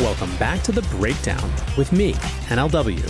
Welcome 0.00 0.34
back 0.38 0.62
to 0.62 0.72
The 0.72 0.80
Breakdown 0.96 1.52
with 1.76 1.92
me, 1.92 2.14
NLW. 2.48 3.04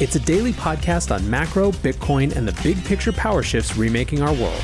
It's 0.00 0.16
a 0.16 0.18
daily 0.18 0.52
podcast 0.52 1.14
on 1.14 1.30
macro, 1.30 1.70
Bitcoin, 1.70 2.34
and 2.34 2.48
the 2.48 2.60
big 2.64 2.84
picture 2.84 3.12
power 3.12 3.40
shifts 3.44 3.76
remaking 3.76 4.20
our 4.20 4.32
world. 4.32 4.60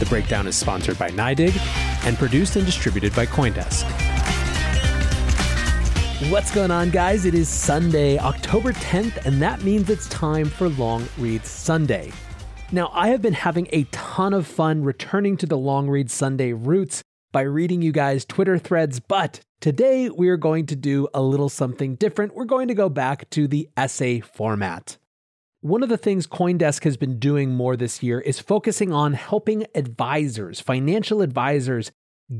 The 0.00 0.06
Breakdown 0.08 0.48
is 0.48 0.56
sponsored 0.56 0.98
by 0.98 1.10
NYDIG 1.10 1.56
and 2.04 2.18
produced 2.18 2.56
and 2.56 2.66
distributed 2.66 3.14
by 3.14 3.26
Coindesk. 3.26 3.84
What's 6.28 6.50
going 6.52 6.72
on, 6.72 6.90
guys? 6.90 7.26
It 7.26 7.34
is 7.34 7.48
Sunday, 7.48 8.18
October 8.18 8.72
10th, 8.72 9.24
and 9.24 9.40
that 9.40 9.62
means 9.62 9.88
it's 9.88 10.08
time 10.08 10.46
for 10.46 10.68
Long 10.70 11.08
Read 11.16 11.46
Sunday. 11.46 12.10
Now, 12.72 12.90
I 12.92 13.10
have 13.10 13.22
been 13.22 13.34
having 13.34 13.68
a 13.70 13.84
ton 13.92 14.34
of 14.34 14.48
fun 14.48 14.82
returning 14.82 15.36
to 15.36 15.46
the 15.46 15.56
Long 15.56 15.88
Read 15.88 16.10
Sunday 16.10 16.52
roots 16.52 17.04
by 17.32 17.42
reading 17.42 17.82
you 17.82 17.92
guys' 17.92 18.24
Twitter 18.24 18.58
threads, 18.58 19.00
but 19.00 19.40
today 19.60 20.08
we 20.08 20.28
are 20.28 20.36
going 20.36 20.66
to 20.66 20.76
do 20.76 21.08
a 21.12 21.22
little 21.22 21.48
something 21.48 21.94
different. 21.96 22.34
We're 22.34 22.44
going 22.44 22.68
to 22.68 22.74
go 22.74 22.88
back 22.88 23.28
to 23.30 23.46
the 23.46 23.68
essay 23.76 24.20
format. 24.20 24.96
One 25.60 25.82
of 25.82 25.88
the 25.88 25.98
things 25.98 26.26
Coindesk 26.26 26.84
has 26.84 26.96
been 26.96 27.18
doing 27.18 27.54
more 27.54 27.76
this 27.76 28.02
year 28.02 28.20
is 28.20 28.38
focusing 28.38 28.92
on 28.92 29.14
helping 29.14 29.66
advisors, 29.74 30.60
financial 30.60 31.20
advisors, 31.20 31.90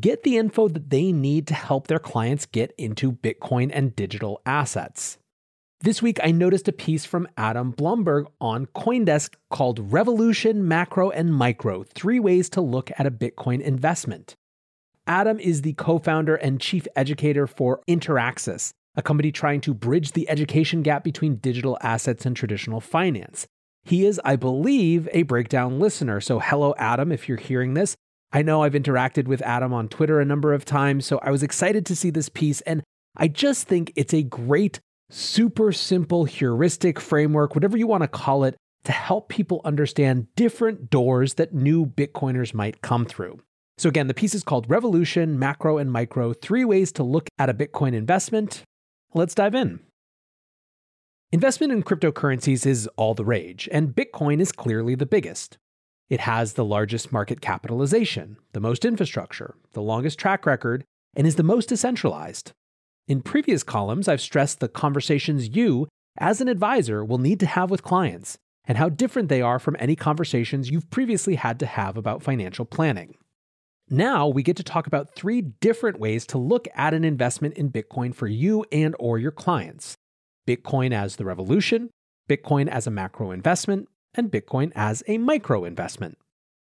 get 0.00 0.22
the 0.22 0.36
info 0.36 0.68
that 0.68 0.90
they 0.90 1.12
need 1.12 1.46
to 1.48 1.54
help 1.54 1.86
their 1.86 1.98
clients 1.98 2.46
get 2.46 2.72
into 2.78 3.12
Bitcoin 3.12 3.70
and 3.72 3.96
digital 3.96 4.40
assets. 4.46 5.18
This 5.80 6.02
week, 6.02 6.18
I 6.24 6.32
noticed 6.32 6.66
a 6.66 6.72
piece 6.72 7.04
from 7.04 7.28
Adam 7.36 7.72
Blumberg 7.72 8.26
on 8.40 8.66
Coindesk 8.66 9.34
called 9.48 9.92
Revolution, 9.92 10.66
Macro, 10.66 11.10
and 11.10 11.32
Micro 11.32 11.84
Three 11.84 12.18
Ways 12.18 12.48
to 12.50 12.60
Look 12.60 12.90
at 12.98 13.06
a 13.06 13.12
Bitcoin 13.12 13.60
Investment. 13.60 14.34
Adam 15.08 15.40
is 15.40 15.62
the 15.62 15.72
co 15.72 15.98
founder 15.98 16.36
and 16.36 16.60
chief 16.60 16.86
educator 16.94 17.46
for 17.46 17.80
Interaxis, 17.88 18.72
a 18.94 19.00
company 19.00 19.32
trying 19.32 19.62
to 19.62 19.72
bridge 19.72 20.12
the 20.12 20.28
education 20.28 20.82
gap 20.82 21.02
between 21.02 21.36
digital 21.36 21.78
assets 21.80 22.26
and 22.26 22.36
traditional 22.36 22.80
finance. 22.80 23.46
He 23.84 24.04
is, 24.04 24.20
I 24.22 24.36
believe, 24.36 25.08
a 25.12 25.22
breakdown 25.22 25.80
listener. 25.80 26.20
So, 26.20 26.38
hello, 26.38 26.74
Adam, 26.76 27.10
if 27.10 27.26
you're 27.26 27.38
hearing 27.38 27.72
this. 27.72 27.96
I 28.32 28.42
know 28.42 28.62
I've 28.62 28.74
interacted 28.74 29.26
with 29.26 29.40
Adam 29.40 29.72
on 29.72 29.88
Twitter 29.88 30.20
a 30.20 30.26
number 30.26 30.52
of 30.52 30.66
times, 30.66 31.06
so 31.06 31.18
I 31.22 31.30
was 31.30 31.42
excited 31.42 31.86
to 31.86 31.96
see 31.96 32.10
this 32.10 32.28
piece. 32.28 32.60
And 32.60 32.82
I 33.16 33.28
just 33.28 33.66
think 33.66 33.94
it's 33.96 34.12
a 34.12 34.22
great, 34.22 34.78
super 35.08 35.72
simple 35.72 36.26
heuristic 36.26 37.00
framework, 37.00 37.54
whatever 37.54 37.78
you 37.78 37.86
want 37.86 38.02
to 38.02 38.08
call 38.08 38.44
it, 38.44 38.56
to 38.84 38.92
help 38.92 39.30
people 39.30 39.62
understand 39.64 40.26
different 40.36 40.90
doors 40.90 41.34
that 41.34 41.54
new 41.54 41.86
Bitcoiners 41.86 42.52
might 42.52 42.82
come 42.82 43.06
through. 43.06 43.40
So, 43.78 43.88
again, 43.88 44.08
the 44.08 44.14
piece 44.14 44.34
is 44.34 44.42
called 44.42 44.68
Revolution, 44.68 45.38
Macro, 45.38 45.78
and 45.78 45.92
Micro 45.92 46.32
Three 46.32 46.64
Ways 46.64 46.90
to 46.92 47.04
Look 47.04 47.28
at 47.38 47.48
a 47.48 47.54
Bitcoin 47.54 47.94
Investment. 47.94 48.64
Let's 49.14 49.36
dive 49.36 49.54
in. 49.54 49.78
Investment 51.30 51.72
in 51.72 51.84
cryptocurrencies 51.84 52.66
is 52.66 52.88
all 52.96 53.14
the 53.14 53.24
rage, 53.24 53.68
and 53.70 53.94
Bitcoin 53.94 54.40
is 54.40 54.50
clearly 54.50 54.96
the 54.96 55.06
biggest. 55.06 55.58
It 56.10 56.20
has 56.20 56.54
the 56.54 56.64
largest 56.64 57.12
market 57.12 57.40
capitalization, 57.40 58.38
the 58.52 58.60
most 58.60 58.84
infrastructure, 58.84 59.54
the 59.74 59.82
longest 59.82 60.18
track 60.18 60.44
record, 60.44 60.82
and 61.14 61.24
is 61.24 61.36
the 61.36 61.44
most 61.44 61.68
decentralized. 61.68 62.50
In 63.06 63.22
previous 63.22 63.62
columns, 63.62 64.08
I've 64.08 64.20
stressed 64.20 64.58
the 64.58 64.68
conversations 64.68 65.54
you, 65.54 65.86
as 66.16 66.40
an 66.40 66.48
advisor, 66.48 67.04
will 67.04 67.18
need 67.18 67.38
to 67.40 67.46
have 67.46 67.70
with 67.70 67.84
clients, 67.84 68.38
and 68.64 68.76
how 68.76 68.88
different 68.88 69.28
they 69.28 69.40
are 69.40 69.60
from 69.60 69.76
any 69.78 69.94
conversations 69.94 70.68
you've 70.68 70.90
previously 70.90 71.36
had 71.36 71.60
to 71.60 71.66
have 71.66 71.96
about 71.96 72.24
financial 72.24 72.64
planning. 72.64 73.14
Now 73.90 74.28
we 74.28 74.42
get 74.42 74.56
to 74.58 74.62
talk 74.62 74.86
about 74.86 75.14
three 75.14 75.40
different 75.40 75.98
ways 75.98 76.26
to 76.26 76.38
look 76.38 76.68
at 76.74 76.92
an 76.92 77.04
investment 77.04 77.54
in 77.54 77.70
Bitcoin 77.70 78.14
for 78.14 78.26
you 78.26 78.66
and 78.70 78.94
or 78.98 79.18
your 79.18 79.30
clients. 79.30 79.96
Bitcoin 80.46 80.92
as 80.92 81.16
the 81.16 81.24
revolution, 81.24 81.88
Bitcoin 82.28 82.68
as 82.68 82.86
a 82.86 82.90
macro 82.90 83.30
investment, 83.30 83.88
and 84.14 84.30
Bitcoin 84.30 84.72
as 84.74 85.02
a 85.06 85.16
micro 85.16 85.64
investment. 85.64 86.18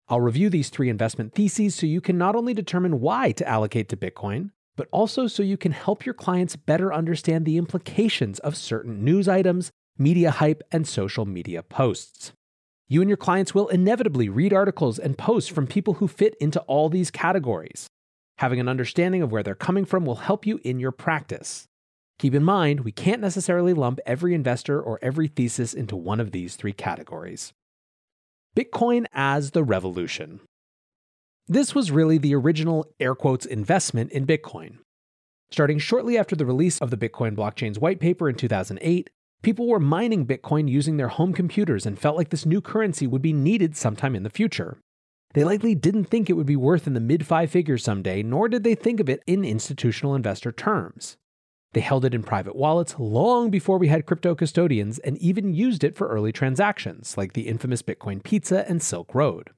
I'll 0.07 0.22
review 0.22 0.50
these 0.50 0.69
three 0.69 0.90
investment 0.90 1.35
theses 1.35 1.75
so 1.75 1.85
you 1.85 2.01
can 2.01 2.18
not 2.18 2.35
only 2.35 2.53
determine 2.53 3.00
why 3.00 3.31
to 3.34 3.47
allocate 3.47 3.90
to 3.90 3.97
Bitcoin, 3.97 4.50
but 4.75 4.88
also 4.91 5.28
so 5.28 5.44
you 5.44 5.57
can 5.57 5.72
help 5.72 6.07
your 6.07 6.16
clients 6.16 6.56
better 6.56 6.91
understand 6.91 7.45
the 7.45 7.57
implications 7.57 8.40
of 8.40 8.57
certain 8.57 9.03
news 9.03 9.28
items, 9.28 9.69
media 10.00 10.31
hype, 10.31 10.63
and 10.72 10.88
social 10.88 11.25
media 11.25 11.62
posts. 11.62 12.34
You 12.88 13.01
and 13.01 13.09
your 13.09 13.17
clients 13.17 13.55
will 13.55 13.69
inevitably 13.69 14.29
read 14.29 14.53
articles 14.53 14.99
and 14.99 15.17
posts 15.17 15.49
from 15.49 15.67
people 15.67 15.95
who 15.95 16.07
fit 16.07 16.35
into 16.39 16.59
all 16.61 16.89
these 16.89 17.11
categories. 17.11 17.88
Having 18.38 18.59
an 18.59 18.69
understanding 18.69 19.21
of 19.21 19.31
where 19.31 19.44
they're 19.44 19.55
coming 19.55 19.85
from 19.85 20.05
will 20.05 20.16
help 20.16 20.45
you 20.45 20.59
in 20.63 20.79
your 20.79 20.91
practice. 20.91 21.67
Keep 22.19 22.35
in 22.35 22.44
mind, 22.44 22.81
we 22.81 22.91
can't 22.91 23.21
necessarily 23.21 23.73
lump 23.73 23.99
every 24.05 24.33
investor 24.33 24.81
or 24.81 24.99
every 25.01 25.27
thesis 25.27 25.73
into 25.73 25.95
one 25.95 26.19
of 26.19 26.31
these 26.31 26.55
three 26.55 26.73
categories. 26.73 27.53
Bitcoin 28.55 29.05
as 29.13 29.51
the 29.51 29.63
revolution. 29.63 30.39
This 31.47 31.73
was 31.73 31.91
really 31.91 32.17
the 32.17 32.35
original 32.35 32.85
air 33.00 33.15
quotes 33.15 33.45
investment 33.45 34.11
in 34.11 34.25
Bitcoin. 34.25 34.77
Starting 35.51 35.79
shortly 35.79 36.17
after 36.17 36.35
the 36.35 36.45
release 36.45 36.79
of 36.79 36.89
the 36.89 36.97
Bitcoin 36.97 37.35
blockchain's 37.35 37.79
white 37.79 38.00
paper 38.00 38.29
in 38.29 38.35
2008, 38.35 39.09
People 39.44 39.68
were 39.68 39.80
mining 39.80 40.26
Bitcoin 40.26 40.70
using 40.70 40.96
their 40.96 41.09
home 41.09 41.34
computers 41.34 41.86
and 41.86 42.00
felt 42.00 42.16
like 42.16 42.30
this 42.30 42.46
new 42.46 42.62
currency 42.62 43.06
would 43.06 43.22
be 43.22 43.34
needed 43.34 43.76
sometime 43.76 44.16
in 44.16 44.24
the 44.24 44.30
future. 44.30 44.78
They 45.34 45.44
likely 45.44 45.76
didn't 45.76 46.06
think 46.06 46.30
it 46.30 46.34
would 46.34 46.46
be 46.46 46.56
worth 46.56 46.88
in 46.88 46.94
the 46.94 47.02
mid 47.02 47.28
five 47.28 47.52
figures 47.52 47.84
someday, 47.84 48.24
nor 48.24 48.48
did 48.48 48.64
they 48.64 48.74
think 48.74 49.02
of 49.02 49.09
it 49.09 49.22
in 49.28 49.44
institutional 49.44 50.16
investor 50.16 50.54
terms. 50.54 51.18
They 51.74 51.81
held 51.81 52.06
it 52.06 52.14
in 52.14 52.24
private 52.24 52.56
wallets 52.56 52.96
long 52.98 53.50
before 53.50 53.78
we 53.78 53.90
had 53.90 54.06
crypto 54.06 54.34
custodians 54.34 55.00
and 55.00 55.18
even 55.18 55.54
used 55.54 55.84
it 55.84 55.98
for 55.98 56.08
early 56.08 56.31
transactions, 56.31 57.18
like 57.18 57.34
the 57.34 57.50
infamous 57.50 57.81
Bitcoin 57.81 58.24
Pizza 58.24 58.64
and 58.70 58.81
Silk 58.81 59.14
Road. 59.14 59.50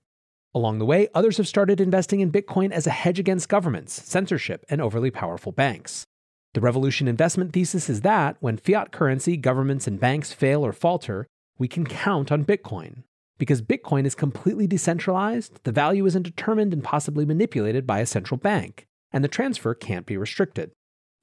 Along 0.56 0.80
the 0.80 0.86
way, 0.86 1.10
others 1.14 1.38
have 1.38 1.48
started 1.48 1.80
investing 1.80 2.22
in 2.22 2.32
Bitcoin 2.32 2.72
as 2.72 2.88
a 2.88 2.92
hedge 2.92 3.20
against 3.20 3.50
governments, 3.50 3.94
censorship, 3.94 4.66
and 4.68 4.82
overly 4.82 5.12
powerful 5.12 5.52
banks. 5.52 6.06
The 6.56 6.62
revolution 6.62 7.10
investment 7.10 7.52
thesis 7.52 7.90
is 7.90 8.00
that 8.02 8.38
when 8.40 8.56
fiat 8.56 8.94
currency, 8.94 9.36
governments, 9.36 9.88
and 9.88 10.00
banks 10.00 10.32
fail 10.32 10.66
or 10.66 10.72
falter, 10.72 11.28
we 11.58 11.68
can 11.68 11.86
count 11.86 12.32
on 12.32 12.46
Bitcoin. 12.46 13.04
Because 13.38 13.62
Bitcoin 13.62 14.06
is 14.06 14.16
completely 14.16 14.66
decentralized, 14.66 15.60
the 15.66 15.74
value 15.74 16.06
isn't 16.06 16.24
determined 16.24 16.72
and 16.72 16.82
possibly 16.82 17.26
manipulated 17.26 17.86
by 17.86 18.00
a 18.00 18.06
central 18.06 18.38
bank, 18.38 18.86
and 19.12 19.22
the 19.22 19.28
transfer 19.28 19.74
can't 19.74 20.06
be 20.06 20.16
restricted. 20.16 20.72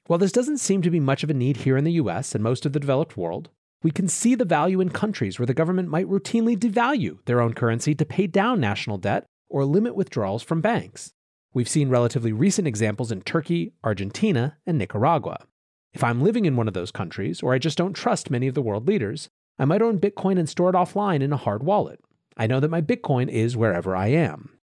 While 0.07 0.19
this 0.19 0.33
doesn't 0.33 0.59
seem 0.59 0.83
to 0.83 0.91
be 0.91 1.01
much 1.01 1.25
of 1.25 1.31
a 1.31 1.35
need 1.35 1.57
here 1.57 1.79
in 1.79 1.85
the 1.85 1.93
US 1.93 2.35
and 2.35 2.45
most 2.45 2.67
of 2.67 2.75
the 2.75 2.81
developed 2.81 3.17
world, 3.17 3.49
we 3.83 3.91
can 3.91 4.09
see 4.09 4.35
the 4.35 4.45
value 4.45 4.83
in 4.83 4.91
countries 4.91 5.39
where 5.39 5.47
the 5.47 5.55
government 5.55 5.89
might 5.89 6.11
routinely 6.11 6.59
devalue 6.59 7.25
their 7.25 7.41
own 7.41 7.55
currency 7.55 7.95
to 7.95 8.05
pay 8.05 8.27
down 8.27 8.61
national 8.61 8.99
debt 8.99 9.25
or 9.49 9.65
limit 9.65 9.95
withdrawals 9.95 10.43
from 10.43 10.61
banks. 10.61 11.15
We've 11.55 11.69
seen 11.69 11.91
relatively 11.91 12.33
recent 12.33 12.67
examples 12.67 13.13
in 13.13 13.23
Turkey, 13.23 13.73
Argentina, 13.85 14.57
and 14.67 14.79
Nicaragua. 14.79 15.45
If 15.93 16.03
I'm 16.03 16.23
living 16.23 16.47
in 16.47 16.57
one 16.57 16.67
of 16.67 16.75
those 16.75 16.91
countries, 16.91 17.43
or 17.43 17.53
I 17.53 17.59
just 17.59 17.77
don't 17.77 17.93
trust 17.93 18.31
many 18.31 18.47
of 18.47 18.55
the 18.55 18.63
world 18.63 18.89
leaders, 18.89 19.29
I 19.59 19.67
might 19.67 19.83
own 19.83 19.99
Bitcoin 19.99 20.39
and 20.39 20.49
store 20.49 20.71
it 20.71 20.75
offline 20.75 21.21
in 21.21 21.33
a 21.33 21.37
hard 21.37 21.63
wallet. 21.63 22.01
I 22.39 22.47
know 22.47 22.59
that 22.61 22.71
my 22.71 22.81
Bitcoin 22.81 23.29
is 23.29 23.57
wherever 23.57 23.95
I 23.95 24.09
am. 24.09 24.59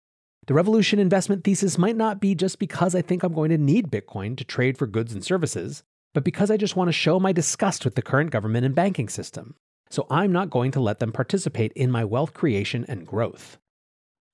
The 0.45 0.53
revolution 0.53 0.97
investment 0.97 1.43
thesis 1.43 1.77
might 1.77 1.97
not 1.97 2.21
be 2.21 2.33
just 2.33 2.57
because 2.57 2.95
I 2.95 3.01
think 3.01 3.21
I'm 3.21 3.33
going 3.33 3.49
to 3.49 3.57
need 3.57 3.91
Bitcoin 3.91 4.37
to 4.37 4.45
trade 4.45 4.77
for 4.77 4.87
goods 4.87 5.13
and 5.13 5.21
services, 5.21 5.83
but 6.13 6.23
because 6.23 6.49
I 6.49 6.55
just 6.55 6.77
want 6.77 6.87
to 6.87 6.93
show 6.93 7.19
my 7.19 7.33
disgust 7.33 7.83
with 7.83 7.95
the 7.95 8.01
current 8.01 8.31
government 8.31 8.65
and 8.65 8.73
banking 8.73 9.09
system. 9.09 9.55
So 9.89 10.07
I'm 10.09 10.31
not 10.31 10.49
going 10.49 10.71
to 10.71 10.79
let 10.79 10.99
them 10.99 11.11
participate 11.11 11.73
in 11.73 11.91
my 11.91 12.05
wealth 12.05 12.33
creation 12.33 12.85
and 12.87 13.05
growth. 13.05 13.57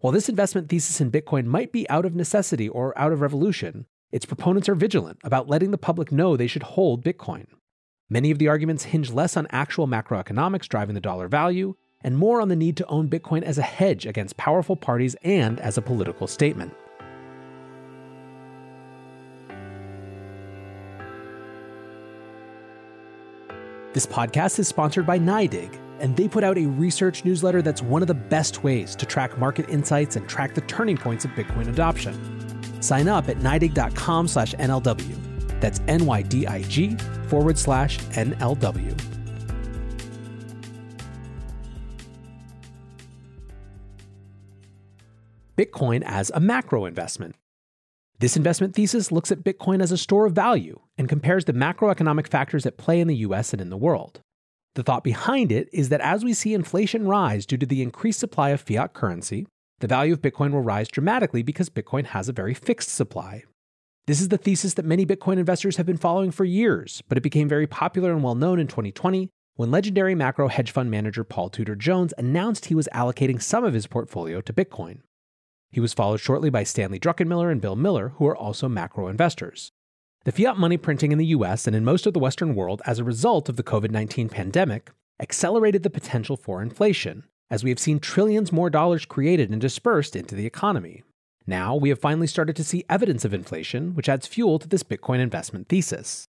While 0.04 0.12
this 0.12 0.28
investment 0.28 0.68
thesis 0.68 1.00
in 1.00 1.12
Bitcoin 1.14 1.46
might 1.46 1.72
be 1.72 1.90
out 1.90 2.06
of 2.06 2.14
necessity 2.14 2.68
or 2.68 2.94
out 3.00 3.14
of 3.14 3.22
revolution, 3.22 3.86
its 4.12 4.26
proponents 4.26 4.68
are 4.68 4.76
vigilant 4.76 5.18
about 5.24 5.48
letting 5.48 5.72
the 5.72 5.78
public 5.78 6.12
know 6.12 6.36
they 6.36 6.46
should 6.46 6.64
hold 6.64 7.06
Bitcoin. 7.06 7.46
Many 8.10 8.30
of 8.30 8.38
the 8.38 8.50
arguments 8.50 8.84
hinge 8.84 9.12
less 9.12 9.38
on 9.38 9.48
actual 9.50 9.88
macroeconomics 9.88 10.68
driving 10.68 10.94
the 10.94 11.00
dollar 11.00 11.30
value 11.30 11.76
and 12.02 12.18
more 12.18 12.42
on 12.42 12.50
the 12.50 12.56
need 12.58 12.76
to 12.76 12.88
own 12.88 13.08
Bitcoin 13.08 13.44
as 13.44 13.58
a 13.58 13.62
hedge 13.62 14.06
against 14.06 14.36
powerful 14.36 14.76
parties 14.76 15.16
and 15.24 15.58
as 15.62 15.78
a 15.78 15.82
political 15.82 16.28
statement. 16.28 16.74
This 23.94 24.08
podcast 24.08 24.58
is 24.58 24.68
sponsored 24.68 25.06
by 25.06 25.20
NYDIG 25.20 25.80
and 26.00 26.18
they 26.18 26.28
put 26.28 26.44
out 26.44 26.58
a 26.58 26.66
research 26.66 27.24
newsletter 27.24 27.62
that's 27.62 27.84
one 27.84 28.02
of 28.02 28.08
the 28.08 28.16
best 28.16 28.64
ways 28.64 28.96
to 28.96 29.06
track 29.06 29.38
market 29.38 29.70
insights 29.70 30.16
and 30.16 30.28
track 30.28 30.56
the 30.56 30.62
turning 30.62 30.98
points 30.98 31.26
of 31.26 31.32
Bitcoin 31.32 31.70
adoption. 31.70 32.82
Sign 32.82 33.08
up 33.08 33.30
at 33.30 33.38
NYDIG.com 33.38 34.28
slash 34.28 34.56
NLW. 34.56 35.62
That's 35.62 35.80
N-Y-D-I-G 35.88 36.98
forward 37.28 37.60
slash 37.60 38.00
NLW. 38.00 39.00
Bitcoin 45.56 46.02
as 46.04 46.32
a 46.34 46.40
macro 46.40 46.86
investment. 46.86 47.36
This 48.20 48.38
investment 48.38 48.74
thesis 48.76 49.12
looks 49.12 49.32
at 49.32 49.44
Bitcoin 49.44 49.82
as 49.82 49.92
a 49.92 49.98
store 49.98 50.26
of 50.26 50.34
value 50.34 50.80
and 50.98 51.10
compares 51.10 51.46
the 51.46 51.54
macroeconomic 51.54 52.28
factors 52.28 52.66
at 52.66 52.78
play 52.78 53.00
in 53.00 53.08
the 53.08 53.18
US 53.18 53.54
and 53.54 53.62
in 53.62 53.70
the 53.70 53.78
world. 53.78 54.22
The 54.76 54.84
thought 54.84 55.04
behind 55.04 55.52
it 55.52 55.70
is 55.72 55.90
that 55.90 56.02
as 56.02 56.24
we 56.24 56.34
see 56.34 56.54
inflation 56.54 57.08
rise 57.08 57.46
due 57.46 57.58
to 57.58 57.66
the 57.66 57.82
increased 57.82 58.20
supply 58.20 58.50
of 58.50 58.62
fiat 58.62 58.94
currency, 58.94 59.46
the 59.80 59.88
value 59.88 60.14
of 60.14 60.22
Bitcoin 60.22 60.52
will 60.52 60.62
rise 60.62 60.88
dramatically 60.88 61.44
because 61.44 61.70
Bitcoin 61.70 62.06
has 62.06 62.30
a 62.30 62.34
very 62.34 62.54
fixed 62.54 62.90
supply. 62.90 63.44
This 64.08 64.20
is 64.20 64.30
the 64.30 64.38
thesis 64.38 64.74
that 64.76 64.86
many 64.86 65.06
Bitcoin 65.06 65.38
investors 65.38 65.78
have 65.78 65.86
been 65.86 65.98
following 65.98 66.32
for 66.32 66.44
years, 66.44 67.02
but 67.08 67.18
it 67.18 67.22
became 67.22 67.48
very 67.48 67.68
popular 67.68 68.12
and 68.12 68.24
well 68.24 68.36
known 68.36 68.60
in 68.60 68.68
2020 68.68 69.30
when 69.56 69.72
legendary 69.72 70.16
macro 70.16 70.48
hedge 70.48 70.72
fund 70.72 70.90
manager 70.90 71.24
Paul 71.24 71.50
Tudor 71.50 71.76
Jones 71.76 72.14
announced 72.18 72.66
he 72.66 72.76
was 72.76 72.90
allocating 72.94 73.42
some 73.42 73.64
of 73.64 73.74
his 73.74 73.88
portfolio 73.88 74.42
to 74.42 74.54
Bitcoin. 74.54 75.02
He 75.74 75.80
was 75.80 75.94
followed 75.94 76.20
shortly 76.20 76.52
by 76.52 76.64
Stanley 76.64 77.00
Druckenmiller 77.00 77.52
and 77.52 77.60
Bill 77.60 77.76
Miller, 77.76 78.10
who 78.18 78.28
are 78.28 78.38
also 78.38 78.70
macro 78.70 79.08
investors. 79.08 79.72
The 80.24 80.32
fiat 80.32 80.56
money 80.56 80.78
printing 80.78 81.12
in 81.12 81.18
the 81.18 81.34
US 81.38 81.66
and 81.66 81.76
in 81.76 81.84
most 81.84 82.06
of 82.06 82.14
the 82.14 82.20
Western 82.20 82.54
world 82.54 82.84
as 82.86 83.00
a 83.00 83.04
result 83.04 83.50
of 83.50 83.56
the 83.56 83.64
COVID 83.64 83.90
19 83.90 84.30
pandemic 84.30 84.92
accelerated 85.20 85.82
the 85.82 85.90
potential 85.90 86.38
for 86.38 86.62
inflation, 86.62 87.24
as 87.50 87.64
we 87.64 87.72
have 87.72 87.80
seen 87.80 88.00
trillions 88.00 88.52
more 88.52 88.70
dollars 88.70 89.04
created 89.06 89.50
and 89.50 89.60
dispersed 89.60 90.16
into 90.16 90.36
the 90.36 90.46
economy. 90.46 91.02
Now, 91.48 91.76
we 91.76 91.90
have 91.90 92.00
finally 92.00 92.28
started 92.28 92.56
to 92.58 92.64
see 92.64 92.86
evidence 92.88 93.26
of 93.26 93.34
inflation, 93.34 93.96
which 93.96 94.08
adds 94.08 94.28
fuel 94.28 94.60
to 94.60 94.68
this 94.68 94.84
Bitcoin 94.84 95.20
investment 95.20 95.70
thesis. 95.70 96.28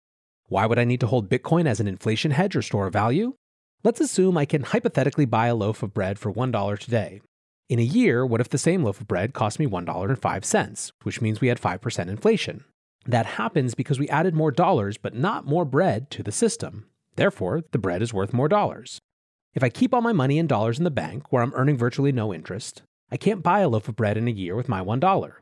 Why 0.49 0.65
would 0.65 0.79
I 0.79 0.85
need 0.85 1.01
to 1.01 1.09
hold 1.09 1.29
Bitcoin 1.29 1.67
as 1.67 1.79
an 1.79 1.89
inflation 1.89 2.31
hedge 2.31 2.57
or 2.57 2.63
store 2.63 2.87
of 2.87 2.95
value? 2.95 3.35
Let's 3.85 4.01
assume 4.01 4.39
I 4.39 4.47
can 4.47 4.63
hypothetically 4.63 5.27
buy 5.27 5.49
a 5.49 5.55
loaf 5.55 5.83
of 5.83 5.93
bread 5.93 6.19
for 6.19 6.33
$1 6.33 6.79
today. 6.79 7.21
In 7.69 7.81
a 7.81 7.83
year, 7.83 8.25
what 8.25 8.41
if 8.41 8.49
the 8.49 8.59
same 8.59 8.85
loaf 8.85 9.01
of 9.01 9.09
bread 9.09 9.35
cost 9.35 9.59
me 9.59 9.67
$1.05, 9.67 10.93
which 11.03 11.21
means 11.21 11.41
we 11.41 11.49
had 11.49 11.61
5% 11.61 12.09
inflation? 12.09 12.65
That 13.05 13.27
happens 13.27 13.75
because 13.75 13.99
we 13.99 14.09
added 14.09 14.37
more 14.37 14.53
dollars, 14.53 14.97
but 14.97 15.17
not 15.17 15.47
more 15.47 15.65
bread 15.65 16.09
to 16.13 16.23
the 16.23 16.31
system. 16.31 16.87
Therefore, 17.17 17.65
the 17.73 17.79
bread 17.79 18.03
is 18.03 18.15
worth 18.15 18.33
more 18.33 18.49
dollars. 18.49 19.01
If 19.53 19.65
I 19.65 19.69
keep 19.69 19.93
all 19.93 20.01
my 20.01 20.13
money 20.13 20.39
in 20.39 20.47
dollars 20.47 20.79
in 20.79 20.85
the 20.85 20.91
bank, 20.93 21.33
where 21.33 21.43
I'm 21.43 21.55
earning 21.55 21.77
virtually 21.77 22.13
no 22.13 22.33
interest, 22.33 22.83
I 23.11 23.17
can't 23.17 23.43
buy 23.43 23.61
a 23.61 23.69
loaf 23.69 23.89
of 23.89 23.97
bread 23.97 24.17
in 24.17 24.29
a 24.29 24.33
year 24.33 24.55
with 24.55 24.69
my 24.69 24.81
$1. 24.81 25.33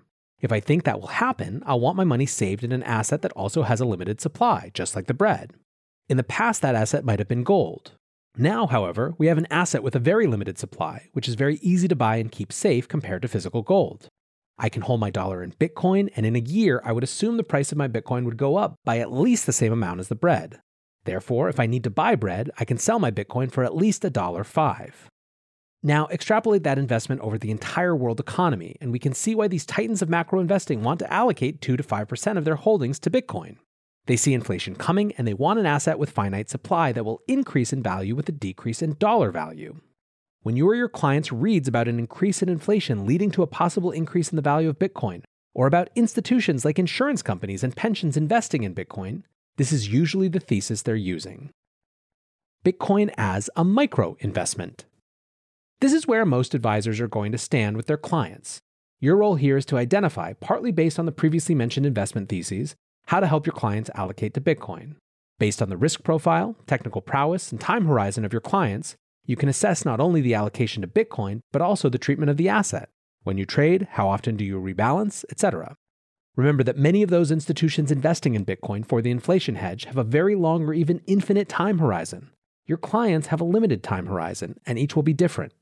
If 0.40 0.50
I 0.50 0.60
think 0.60 0.84
that 0.84 1.00
will 1.00 1.08
happen, 1.08 1.62
I'll 1.66 1.80
want 1.80 1.96
my 1.96 2.04
money 2.04 2.26
saved 2.26 2.64
in 2.64 2.72
an 2.72 2.82
asset 2.84 3.20
that 3.20 3.32
also 3.32 3.64
has 3.64 3.80
a 3.80 3.86
limited 3.86 4.22
supply, 4.22 4.70
just 4.72 4.96
like 4.96 5.08
the 5.08 5.14
bread. 5.14 5.52
In 6.08 6.16
the 6.16 6.22
past, 6.22 6.62
that 6.62 6.74
asset 6.74 7.04
might 7.04 7.18
have 7.18 7.28
been 7.28 7.44
gold. 7.44 7.92
Now, 8.36 8.66
however, 8.66 9.14
we 9.16 9.28
have 9.28 9.38
an 9.38 9.46
asset 9.48 9.84
with 9.84 9.94
a 9.94 10.00
very 10.00 10.26
limited 10.26 10.58
supply, 10.58 11.08
which 11.12 11.28
is 11.28 11.36
very 11.36 11.56
easy 11.56 11.86
to 11.86 11.94
buy 11.94 12.16
and 12.16 12.32
keep 12.32 12.52
safe 12.52 12.88
compared 12.88 13.22
to 13.22 13.28
physical 13.28 13.62
gold. 13.62 14.08
I 14.58 14.68
can 14.68 14.82
hold 14.82 14.98
my 14.98 15.10
dollar 15.10 15.42
in 15.42 15.52
Bitcoin, 15.52 16.10
and 16.16 16.26
in 16.26 16.34
a 16.34 16.40
year, 16.40 16.82
I 16.84 16.90
would 16.90 17.04
assume 17.04 17.36
the 17.36 17.44
price 17.44 17.70
of 17.70 17.78
my 17.78 17.86
Bitcoin 17.86 18.24
would 18.24 18.36
go 18.36 18.56
up 18.56 18.74
by 18.84 18.98
at 18.98 19.12
least 19.12 19.46
the 19.46 19.52
same 19.52 19.72
amount 19.72 20.00
as 20.00 20.08
the 20.08 20.16
bread. 20.16 20.60
Therefore, 21.04 21.48
if 21.48 21.60
I 21.60 21.66
need 21.66 21.84
to 21.84 21.90
buy 21.90 22.16
bread, 22.16 22.50
I 22.58 22.64
can 22.64 22.78
sell 22.78 22.98
my 22.98 23.12
Bitcoin 23.12 23.52
for 23.52 23.62
at 23.62 23.76
least 23.76 24.02
$1.05. 24.02 24.92
Now, 25.84 26.08
extrapolate 26.08 26.64
that 26.64 26.78
investment 26.78 27.20
over 27.20 27.38
the 27.38 27.50
entire 27.50 27.94
world 27.94 28.18
economy, 28.18 28.76
and 28.80 28.90
we 28.90 28.98
can 28.98 29.12
see 29.12 29.34
why 29.36 29.46
these 29.46 29.66
titans 29.66 30.02
of 30.02 30.08
macro 30.08 30.40
investing 30.40 30.82
want 30.82 30.98
to 31.00 31.12
allocate 31.12 31.60
2 31.60 31.76
to 31.76 31.82
5% 31.82 32.38
of 32.38 32.44
their 32.44 32.56
holdings 32.56 32.98
to 33.00 33.10
Bitcoin. 33.10 33.58
They 34.06 34.16
see 34.16 34.34
inflation 34.34 34.74
coming, 34.74 35.12
and 35.12 35.26
they 35.26 35.34
want 35.34 35.58
an 35.58 35.66
asset 35.66 35.98
with 35.98 36.10
finite 36.10 36.50
supply 36.50 36.92
that 36.92 37.04
will 37.04 37.22
increase 37.26 37.72
in 37.72 37.82
value 37.82 38.14
with 38.14 38.28
a 38.28 38.32
decrease 38.32 38.82
in 38.82 38.96
dollar 38.98 39.30
value. 39.30 39.80
When 40.42 40.56
you 40.56 40.68
or 40.68 40.74
your 40.74 40.90
clients 40.90 41.32
reads 41.32 41.68
about 41.68 41.88
an 41.88 41.98
increase 41.98 42.42
in 42.42 42.50
inflation 42.50 43.06
leading 43.06 43.30
to 43.30 43.42
a 43.42 43.46
possible 43.46 43.90
increase 43.90 44.28
in 44.28 44.36
the 44.36 44.42
value 44.42 44.68
of 44.68 44.78
Bitcoin, 44.78 45.22
or 45.54 45.66
about 45.66 45.88
institutions 45.94 46.64
like 46.64 46.78
insurance 46.78 47.22
companies 47.22 47.64
and 47.64 47.74
pensions 47.74 48.16
investing 48.16 48.62
in 48.62 48.74
Bitcoin, 48.74 49.22
this 49.56 49.72
is 49.72 49.88
usually 49.88 50.28
the 50.28 50.40
thesis 50.40 50.82
they're 50.82 50.96
using. 50.96 51.50
Bitcoin 52.64 53.12
as 53.16 53.48
a 53.56 53.64
micro 53.64 54.16
investment. 54.20 54.84
This 55.80 55.92
is 55.92 56.06
where 56.06 56.26
most 56.26 56.54
advisors 56.54 57.00
are 57.00 57.08
going 57.08 57.32
to 57.32 57.38
stand 57.38 57.76
with 57.76 57.86
their 57.86 57.96
clients. 57.96 58.60
Your 59.00 59.16
role 59.16 59.36
here 59.36 59.56
is 59.56 59.66
to 59.66 59.76
identify, 59.76 60.32
partly 60.34 60.72
based 60.72 60.98
on 60.98 61.06
the 61.06 61.12
previously 61.12 61.54
mentioned 61.54 61.86
investment 61.86 62.28
theses, 62.28 62.74
how 63.06 63.20
to 63.20 63.26
help 63.26 63.46
your 63.46 63.54
clients 63.54 63.90
allocate 63.94 64.34
to 64.34 64.40
Bitcoin. 64.40 64.96
Based 65.38 65.60
on 65.60 65.68
the 65.68 65.76
risk 65.76 66.02
profile, 66.02 66.56
technical 66.66 67.00
prowess, 67.00 67.50
and 67.50 67.60
time 67.60 67.86
horizon 67.86 68.24
of 68.24 68.32
your 68.32 68.40
clients, 68.40 68.96
you 69.26 69.36
can 69.36 69.48
assess 69.48 69.84
not 69.84 70.00
only 70.00 70.20
the 70.20 70.34
allocation 70.34 70.82
to 70.82 70.88
Bitcoin, 70.88 71.40
but 71.52 71.62
also 71.62 71.88
the 71.88 71.98
treatment 71.98 72.30
of 72.30 72.36
the 72.36 72.48
asset. 72.48 72.90
When 73.22 73.38
you 73.38 73.46
trade, 73.46 73.88
how 73.92 74.08
often 74.08 74.36
do 74.36 74.44
you 74.44 74.60
rebalance, 74.60 75.24
etc. 75.30 75.76
Remember 76.36 76.62
that 76.64 76.76
many 76.76 77.02
of 77.02 77.10
those 77.10 77.30
institutions 77.30 77.90
investing 77.90 78.34
in 78.34 78.44
Bitcoin 78.44 78.86
for 78.86 79.00
the 79.00 79.10
inflation 79.10 79.54
hedge 79.54 79.84
have 79.84 79.96
a 79.96 80.04
very 80.04 80.34
long 80.34 80.64
or 80.64 80.74
even 80.74 81.00
infinite 81.06 81.48
time 81.48 81.78
horizon. 81.78 82.30
Your 82.66 82.78
clients 82.78 83.28
have 83.28 83.40
a 83.40 83.44
limited 83.44 83.82
time 83.82 84.06
horizon, 84.06 84.58
and 84.66 84.78
each 84.78 84.96
will 84.96 85.02
be 85.02 85.12
different. 85.12 85.52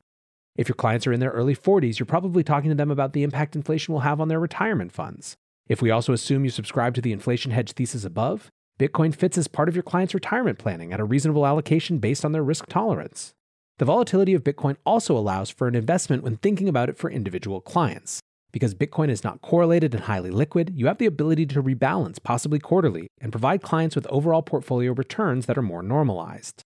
If 0.56 0.68
your 0.68 0.76
clients 0.76 1.06
are 1.06 1.12
in 1.12 1.20
their 1.20 1.30
early 1.30 1.56
40s, 1.56 1.98
you're 1.98 2.06
probably 2.06 2.44
talking 2.44 2.70
to 2.70 2.74
them 2.74 2.90
about 2.90 3.12
the 3.12 3.22
impact 3.22 3.56
inflation 3.56 3.92
will 3.92 4.00
have 4.00 4.20
on 4.20 4.28
their 4.28 4.40
retirement 4.40 4.92
funds. 4.92 5.36
If 5.68 5.80
we 5.80 5.90
also 5.90 6.12
assume 6.12 6.44
you 6.44 6.50
subscribe 6.50 6.94
to 6.94 7.00
the 7.00 7.12
inflation 7.12 7.52
hedge 7.52 7.72
thesis 7.72 8.04
above, 8.04 8.50
Bitcoin 8.78 9.14
fits 9.14 9.38
as 9.38 9.48
part 9.48 9.68
of 9.68 9.76
your 9.76 9.82
client's 9.82 10.14
retirement 10.14 10.58
planning 10.58 10.92
at 10.92 11.00
a 11.00 11.04
reasonable 11.04 11.46
allocation 11.46 11.98
based 11.98 12.24
on 12.24 12.32
their 12.32 12.42
risk 12.42 12.66
tolerance. 12.66 13.32
The 13.78 13.84
volatility 13.84 14.34
of 14.34 14.44
Bitcoin 14.44 14.76
also 14.84 15.16
allows 15.16 15.50
for 15.50 15.68
an 15.68 15.74
investment 15.74 16.22
when 16.22 16.36
thinking 16.36 16.68
about 16.68 16.88
it 16.88 16.96
for 16.96 17.10
individual 17.10 17.60
clients. 17.60 18.20
Because 18.52 18.74
Bitcoin 18.74 19.08
is 19.08 19.24
not 19.24 19.40
correlated 19.40 19.94
and 19.94 20.04
highly 20.04 20.30
liquid, 20.30 20.72
you 20.74 20.86
have 20.86 20.98
the 20.98 21.06
ability 21.06 21.46
to 21.46 21.62
rebalance, 21.62 22.22
possibly 22.22 22.58
quarterly, 22.58 23.08
and 23.20 23.32
provide 23.32 23.62
clients 23.62 23.96
with 23.96 24.06
overall 24.08 24.42
portfolio 24.42 24.92
returns 24.92 25.46
that 25.46 25.56
are 25.56 25.62
more 25.62 25.82
normalized. 25.82 26.62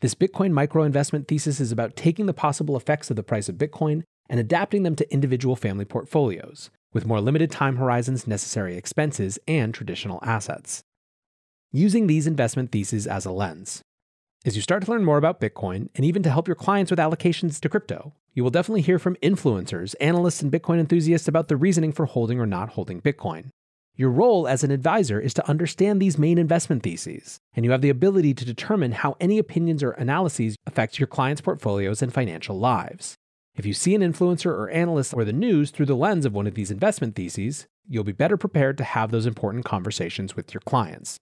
This 0.00 0.14
Bitcoin 0.14 0.52
micro 0.52 0.82
investment 0.82 1.28
thesis 1.28 1.60
is 1.60 1.72
about 1.72 1.96
taking 1.96 2.26
the 2.26 2.34
possible 2.34 2.76
effects 2.76 3.10
of 3.10 3.16
the 3.16 3.22
price 3.22 3.48
of 3.48 3.56
Bitcoin 3.56 4.02
and 4.28 4.38
adapting 4.38 4.82
them 4.82 4.96
to 4.96 5.12
individual 5.12 5.56
family 5.56 5.84
portfolios, 5.84 6.70
with 6.92 7.06
more 7.06 7.20
limited 7.20 7.50
time 7.50 7.76
horizons, 7.76 8.26
necessary 8.26 8.76
expenses, 8.76 9.38
and 9.46 9.72
traditional 9.72 10.20
assets. 10.22 10.82
Using 11.72 12.06
these 12.06 12.26
investment 12.26 12.72
theses 12.72 13.06
as 13.06 13.24
a 13.24 13.30
lens. 13.30 13.82
As 14.44 14.56
you 14.56 14.62
start 14.62 14.84
to 14.84 14.90
learn 14.90 15.04
more 15.04 15.18
about 15.18 15.40
Bitcoin, 15.40 15.88
and 15.94 16.04
even 16.04 16.22
to 16.22 16.30
help 16.30 16.48
your 16.48 16.54
clients 16.54 16.90
with 16.90 16.98
allocations 16.98 17.60
to 17.60 17.68
crypto, 17.68 18.14
you 18.32 18.42
will 18.42 18.50
definitely 18.50 18.80
hear 18.80 18.98
from 18.98 19.16
influencers, 19.16 19.94
analysts, 20.00 20.40
and 20.40 20.50
Bitcoin 20.50 20.80
enthusiasts 20.80 21.28
about 21.28 21.48
the 21.48 21.56
reasoning 21.56 21.92
for 21.92 22.06
holding 22.06 22.40
or 22.40 22.46
not 22.46 22.70
holding 22.70 23.00
Bitcoin. 23.00 23.50
Your 23.96 24.10
role 24.10 24.48
as 24.48 24.64
an 24.64 24.70
advisor 24.70 25.20
is 25.20 25.34
to 25.34 25.46
understand 25.46 26.00
these 26.00 26.16
main 26.16 26.38
investment 26.38 26.82
theses, 26.82 27.38
and 27.54 27.66
you 27.66 27.70
have 27.70 27.82
the 27.82 27.90
ability 27.90 28.32
to 28.32 28.46
determine 28.46 28.92
how 28.92 29.14
any 29.20 29.38
opinions 29.38 29.82
or 29.82 29.90
analyses 29.90 30.56
affect 30.66 30.98
your 30.98 31.06
clients' 31.06 31.42
portfolios 31.42 32.00
and 32.00 32.14
financial 32.14 32.58
lives. 32.58 33.16
If 33.56 33.66
you 33.66 33.74
see 33.74 33.94
an 33.94 34.02
influencer 34.02 34.46
or 34.46 34.70
analyst 34.70 35.12
or 35.12 35.24
the 35.24 35.32
news 35.32 35.70
through 35.70 35.86
the 35.86 35.96
lens 35.96 36.24
of 36.24 36.32
one 36.32 36.46
of 36.46 36.54
these 36.54 36.70
investment 36.70 37.14
theses, 37.16 37.66
you'll 37.88 38.04
be 38.04 38.12
better 38.12 38.36
prepared 38.36 38.78
to 38.78 38.84
have 38.84 39.10
those 39.10 39.26
important 39.26 39.64
conversations 39.64 40.36
with 40.36 40.54
your 40.54 40.60
clients. 40.60 41.18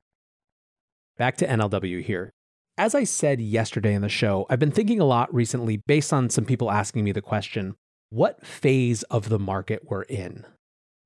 Back 1.16 1.36
to 1.38 1.46
NLW 1.46 2.02
here. 2.02 2.30
As 2.76 2.94
I 2.94 3.02
said 3.02 3.40
yesterday 3.40 3.94
in 3.94 4.02
the 4.02 4.08
show, 4.08 4.46
I've 4.48 4.60
been 4.60 4.70
thinking 4.70 5.00
a 5.00 5.04
lot 5.04 5.34
recently 5.34 5.78
based 5.78 6.12
on 6.12 6.30
some 6.30 6.44
people 6.44 6.70
asking 6.70 7.02
me 7.02 7.10
the 7.10 7.22
question 7.22 7.74
what 8.10 8.46
phase 8.46 9.02
of 9.04 9.28
the 9.28 9.38
market 9.38 9.82
we're 9.84 10.02
in? 10.02 10.46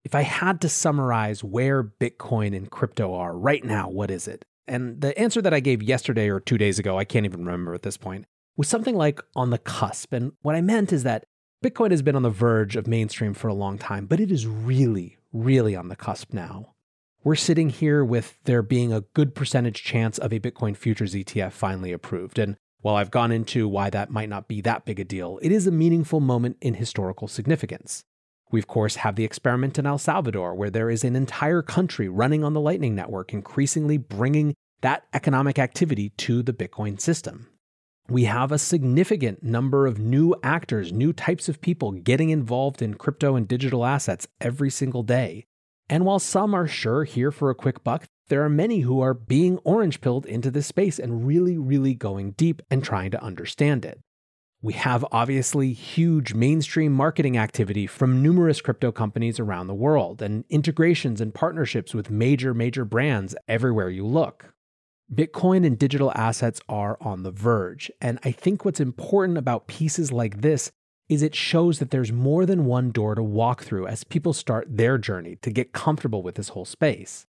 If 0.04 0.14
I 0.14 0.22
had 0.22 0.60
to 0.60 0.68
summarize 0.68 1.42
where 1.42 1.82
Bitcoin 1.82 2.56
and 2.56 2.70
crypto 2.70 3.14
are 3.14 3.36
right 3.36 3.64
now, 3.64 3.88
what 3.88 4.10
is 4.10 4.28
it? 4.28 4.44
And 4.68 5.00
the 5.00 5.16
answer 5.18 5.42
that 5.42 5.54
I 5.54 5.60
gave 5.60 5.82
yesterday 5.82 6.28
or 6.28 6.40
two 6.40 6.58
days 6.58 6.78
ago, 6.78 6.98
I 6.98 7.04
can't 7.04 7.26
even 7.26 7.44
remember 7.44 7.74
at 7.74 7.82
this 7.82 7.96
point, 7.96 8.26
was 8.56 8.68
something 8.68 8.96
like 8.96 9.20
on 9.34 9.50
the 9.50 9.58
cusp. 9.58 10.12
And 10.12 10.32
what 10.42 10.54
I 10.54 10.60
meant 10.60 10.92
is 10.92 11.02
that 11.04 11.24
Bitcoin 11.64 11.90
has 11.90 12.02
been 12.02 12.16
on 12.16 12.22
the 12.22 12.30
verge 12.30 12.76
of 12.76 12.86
mainstream 12.86 13.34
for 13.34 13.48
a 13.48 13.54
long 13.54 13.78
time, 13.78 14.06
but 14.06 14.20
it 14.20 14.32
is 14.32 14.46
really, 14.46 15.18
really 15.32 15.76
on 15.76 15.88
the 15.88 15.96
cusp 15.96 16.32
now 16.32 16.72
we're 17.24 17.34
sitting 17.36 17.70
here 17.70 18.04
with 18.04 18.36
there 18.44 18.62
being 18.62 18.92
a 18.92 19.02
good 19.14 19.34
percentage 19.34 19.82
chance 19.82 20.18
of 20.18 20.32
a 20.32 20.40
Bitcoin 20.40 20.76
futures 20.76 21.14
ETF 21.14 21.52
finally 21.52 21.92
approved. 21.92 22.38
And 22.38 22.56
while 22.80 22.96
I've 22.96 23.12
gone 23.12 23.30
into 23.30 23.68
why 23.68 23.90
that 23.90 24.10
might 24.10 24.28
not 24.28 24.48
be 24.48 24.60
that 24.62 24.84
big 24.84 24.98
a 24.98 25.04
deal, 25.04 25.38
it 25.40 25.52
is 25.52 25.66
a 25.66 25.72
meaningful 25.72 26.20
moment 26.20 26.56
in 26.60 26.74
historical 26.74 27.28
significance. 27.28 28.02
We, 28.50 28.58
of 28.58 28.66
course, 28.66 28.96
have 28.96 29.14
the 29.14 29.24
experiment 29.24 29.78
in 29.78 29.86
El 29.86 29.98
Salvador, 29.98 30.54
where 30.54 30.68
there 30.68 30.90
is 30.90 31.04
an 31.04 31.16
entire 31.16 31.62
country 31.62 32.08
running 32.08 32.44
on 32.44 32.54
the 32.54 32.60
Lightning 32.60 32.94
Network, 32.94 33.32
increasingly 33.32 33.98
bringing 33.98 34.54
that 34.80 35.04
economic 35.14 35.58
activity 35.58 36.10
to 36.18 36.42
the 36.42 36.52
Bitcoin 36.52 37.00
system. 37.00 37.48
We 38.08 38.24
have 38.24 38.50
a 38.50 38.58
significant 38.58 39.42
number 39.42 39.86
of 39.86 39.98
new 39.98 40.34
actors, 40.42 40.92
new 40.92 41.12
types 41.12 41.48
of 41.48 41.60
people 41.60 41.92
getting 41.92 42.30
involved 42.30 42.82
in 42.82 42.94
crypto 42.94 43.36
and 43.36 43.46
digital 43.46 43.84
assets 43.84 44.26
every 44.40 44.70
single 44.70 45.02
day. 45.02 45.46
And 45.88 46.04
while 46.04 46.18
some 46.18 46.54
are 46.54 46.66
sure 46.66 47.04
here 47.04 47.30
for 47.30 47.48
a 47.48 47.54
quick 47.54 47.84
buck, 47.84 48.06
there 48.28 48.42
are 48.42 48.48
many 48.48 48.80
who 48.80 49.00
are 49.00 49.14
being 49.14 49.58
orange 49.58 50.00
pilled 50.00 50.26
into 50.26 50.50
this 50.50 50.66
space 50.66 50.98
and 50.98 51.26
really, 51.26 51.56
really 51.58 51.94
going 51.94 52.32
deep 52.32 52.62
and 52.70 52.82
trying 52.82 53.10
to 53.12 53.22
understand 53.22 53.84
it. 53.84 54.00
We 54.62 54.74
have 54.74 55.04
obviously 55.10 55.72
huge 55.72 56.34
mainstream 56.34 56.92
marketing 56.92 57.36
activity 57.36 57.86
from 57.86 58.22
numerous 58.22 58.60
crypto 58.60 58.92
companies 58.92 59.40
around 59.40 59.66
the 59.66 59.74
world 59.74 60.22
and 60.22 60.44
integrations 60.48 61.20
and 61.20 61.34
partnerships 61.34 61.94
with 61.94 62.10
major, 62.10 62.54
major 62.54 62.84
brands 62.84 63.34
everywhere 63.48 63.90
you 63.90 64.06
look. 64.06 64.54
Bitcoin 65.12 65.66
and 65.66 65.78
digital 65.78 66.10
assets 66.14 66.60
are 66.70 66.96
on 67.00 67.22
the 67.22 67.30
verge. 67.30 67.90
And 68.00 68.18
I 68.24 68.30
think 68.30 68.64
what's 68.64 68.80
important 68.80 69.36
about 69.36 69.66
pieces 69.66 70.10
like 70.10 70.40
this 70.40 70.70
is 71.08 71.22
it 71.22 71.34
shows 71.34 71.78
that 71.78 71.90
there's 71.90 72.10
more 72.10 72.46
than 72.46 72.64
one 72.64 72.90
door 72.90 73.14
to 73.14 73.22
walk 73.22 73.62
through 73.62 73.86
as 73.86 74.04
people 74.04 74.32
start 74.32 74.66
their 74.70 74.96
journey 74.96 75.36
to 75.42 75.50
get 75.50 75.72
comfortable 75.72 76.22
with 76.22 76.36
this 76.36 76.50
whole 76.50 76.64
space. 76.64 77.26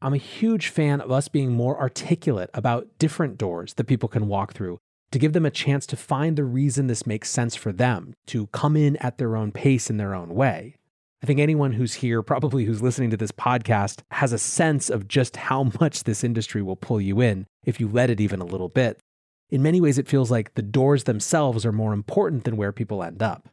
I'm 0.00 0.14
a 0.14 0.18
huge 0.18 0.68
fan 0.68 1.00
of 1.00 1.10
us 1.10 1.26
being 1.26 1.50
more 1.50 1.80
articulate 1.80 2.50
about 2.54 2.98
different 2.98 3.36
doors 3.36 3.74
that 3.74 3.88
people 3.88 4.08
can 4.08 4.28
walk 4.28 4.52
through 4.52 4.78
to 5.10 5.18
give 5.18 5.32
them 5.32 5.46
a 5.46 5.50
chance 5.50 5.86
to 5.86 5.96
find 5.96 6.36
the 6.36 6.44
reason 6.44 6.86
this 6.86 7.06
makes 7.06 7.30
sense 7.30 7.56
for 7.56 7.72
them, 7.72 8.14
to 8.26 8.46
come 8.48 8.76
in 8.76 8.96
at 8.98 9.18
their 9.18 9.34
own 9.34 9.50
pace 9.50 9.90
in 9.90 9.96
their 9.96 10.14
own 10.14 10.34
way. 10.34 10.76
I 11.24 11.26
think 11.26 11.40
anyone 11.40 11.72
who's 11.72 11.94
here, 11.94 12.20
probably 12.20 12.66
who's 12.66 12.82
listening 12.82 13.08
to 13.08 13.16
this 13.16 13.32
podcast, 13.32 14.02
has 14.10 14.34
a 14.34 14.38
sense 14.38 14.90
of 14.90 15.08
just 15.08 15.36
how 15.36 15.70
much 15.80 16.04
this 16.04 16.22
industry 16.22 16.60
will 16.60 16.76
pull 16.76 17.00
you 17.00 17.22
in 17.22 17.46
if 17.64 17.80
you 17.80 17.88
let 17.88 18.10
it 18.10 18.20
even 18.20 18.42
a 18.42 18.44
little 18.44 18.68
bit. 18.68 19.00
In 19.48 19.62
many 19.62 19.80
ways, 19.80 19.96
it 19.96 20.06
feels 20.06 20.30
like 20.30 20.52
the 20.52 20.60
doors 20.60 21.04
themselves 21.04 21.64
are 21.64 21.72
more 21.72 21.94
important 21.94 22.44
than 22.44 22.58
where 22.58 22.72
people 22.72 23.02
end 23.02 23.22
up. 23.22 23.48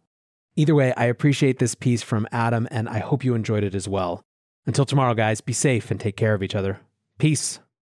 Either 0.58 0.76
way, 0.76 0.94
I 0.98 1.06
appreciate 1.06 1.60
this 1.60 1.74
piece 1.74 2.04
from 2.04 2.28
Adam, 2.34 2.68
and 2.72 2.90
I 2.90 3.00
hope 3.00 3.24
you 3.24 3.36
enjoyed 3.36 3.64
it 3.64 3.74
as 3.74 3.88
well. 3.88 4.22
Until 4.66 4.84
tomorrow, 4.84 5.14
guys, 5.14 5.40
be 5.40 5.54
safe 5.54 5.92
and 5.92 5.98
take 5.98 6.18
care 6.18 6.34
of 6.34 6.44
each 6.44 6.56
other. 6.56 6.82
Peace. 7.20 7.62